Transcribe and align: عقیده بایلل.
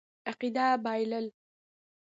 عقیده 0.31 0.65
بایلل. 0.83 1.27